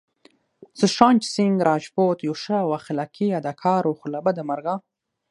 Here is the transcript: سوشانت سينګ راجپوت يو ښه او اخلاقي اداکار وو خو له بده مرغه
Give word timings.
سوشانت 0.79 1.21
سينګ 1.33 1.55
راجپوت 1.69 2.17
يو 2.27 2.33
ښه 2.41 2.57
او 2.63 2.69
اخلاقي 2.79 3.27
اداکار 3.39 3.81
وو 3.85 3.97
خو 3.99 4.05
له 4.13 4.19
بده 4.25 4.41
مرغه 4.49 4.75